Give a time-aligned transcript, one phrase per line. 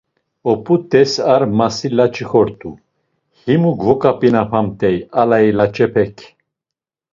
[0.51, 2.71] Oput̆es ar masli laç̌i kort̆u;
[3.43, 6.15] himu gvoǩap̌inamt̆ey alayi laç̌epek.